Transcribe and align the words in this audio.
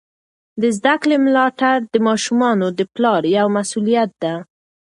د 0.61 0.63
زده 0.77 0.95
کړې 1.01 1.17
ملاتړ 1.25 1.75
د 1.93 1.95
ماشومانو 2.07 2.67
د 2.77 2.81
پلار 2.93 3.21
یوه 3.37 3.51
مسؤلیت 3.57 4.11
ده. 4.23 4.33